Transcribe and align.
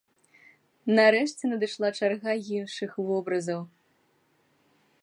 Нарэшце 0.99 1.43
надышла 1.51 1.89
чарга 2.01 2.33
іншых 2.61 2.91
вобразаў. 3.11 3.61